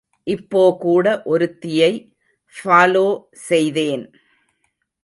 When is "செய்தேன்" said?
3.49-4.05